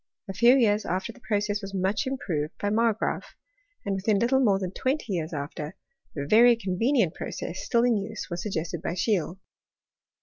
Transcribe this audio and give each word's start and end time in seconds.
A 0.27 0.33
few 0.33 0.55
years 0.55 0.83
aftef 0.83 1.13
the 1.13 1.19
process 1.19 1.61
was 1.61 1.75
much 1.75 2.07
improved 2.07 2.57
by 2.59 2.71
Margraaf; 2.71 3.35
and, 3.85 3.93
within 3.93 4.17
little 4.17 4.39
more 4.39 4.57
than 4.57 4.71
twenty 4.71 5.13
years 5.13 5.31
after, 5.31 5.75
the 6.15 6.25
very 6.25 6.55
convenient 6.55 7.13
process 7.13 7.59
still 7.63 7.83
in 7.83 7.97
use 7.97 8.27
was 8.27 8.41
suggested 8.41 8.81
by 8.81 8.95
Scheele. 8.95 9.37